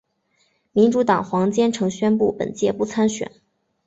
[0.71, 3.31] 民主党黄坚成宣布本届不参选。